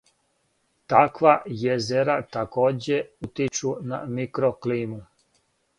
Таква 0.93 1.33
језера 1.49 2.15
такође 2.39 2.99
утичу 3.29 3.79
на 3.93 4.05
микроклиму. 4.19 5.03